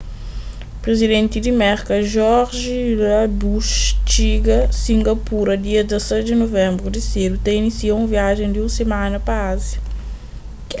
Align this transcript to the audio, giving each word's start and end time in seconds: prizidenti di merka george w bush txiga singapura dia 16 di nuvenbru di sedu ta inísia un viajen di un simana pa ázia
prizidenti 0.81 1.37
di 1.45 1.51
merka 1.63 1.95
george 2.13 2.75
w 3.01 3.27
bush 3.39 3.75
txiga 4.07 4.57
singapura 4.85 5.51
dia 5.65 5.83
16 5.83 6.23
di 6.27 6.33
nuvenbru 6.41 6.87
di 6.91 7.01
sedu 7.09 7.35
ta 7.43 7.51
inísia 7.59 7.93
un 8.01 8.05
viajen 8.15 8.49
di 8.51 8.59
un 8.65 8.69
simana 8.77 9.17
pa 9.27 9.35
ázia 9.53 9.79